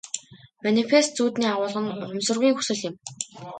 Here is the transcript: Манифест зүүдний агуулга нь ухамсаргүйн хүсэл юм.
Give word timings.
Манифест 0.65 1.11
зүүдний 1.17 1.51
агуулга 1.51 1.79
нь 1.81 1.91
ухамсаргүйн 2.05 2.55
хүсэл 2.55 2.79
юм. 2.89 2.95